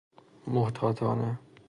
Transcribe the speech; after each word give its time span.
محتاطانه 0.47 1.37